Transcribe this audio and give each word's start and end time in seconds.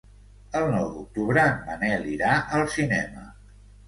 El 0.59 0.63
nou 0.75 0.85
d'octubre 0.93 1.43
en 1.49 1.59
Manel 1.73 2.07
irà 2.13 2.31
al 2.57 2.65
cinema. 2.77 3.27